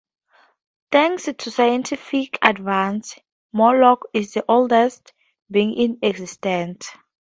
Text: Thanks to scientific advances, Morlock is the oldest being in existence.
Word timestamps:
Thanks 0.91 1.25
to 1.31 1.51
scientific 1.51 2.39
advances, 2.41 3.19
Morlock 3.53 4.07
is 4.15 4.33
the 4.33 4.43
oldest 4.49 5.13
being 5.51 5.75
in 5.75 5.99
existence. 6.01 6.89